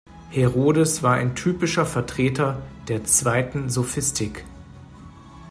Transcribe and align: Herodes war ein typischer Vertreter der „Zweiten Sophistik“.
Herodes 0.31 1.03
war 1.03 1.13
ein 1.13 1.35
typischer 1.35 1.85
Vertreter 1.85 2.59
der 2.87 3.03
„Zweiten 3.03 3.69
Sophistik“. 3.69 4.45